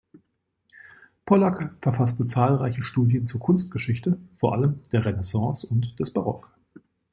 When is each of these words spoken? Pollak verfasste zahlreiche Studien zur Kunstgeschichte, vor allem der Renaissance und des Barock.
Pollak 1.27 1.75
verfasste 1.79 2.25
zahlreiche 2.25 2.81
Studien 2.81 3.27
zur 3.27 3.39
Kunstgeschichte, 3.39 4.17
vor 4.35 4.53
allem 4.55 4.79
der 4.91 5.05
Renaissance 5.05 5.67
und 5.67 5.99
des 5.99 6.09
Barock. 6.09 6.49